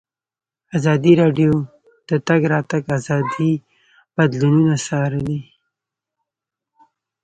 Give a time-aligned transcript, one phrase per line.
[0.77, 1.67] ازادي راډیو د
[2.09, 3.51] د تګ راتګ ازادي
[4.15, 5.39] بدلونونه څارلي.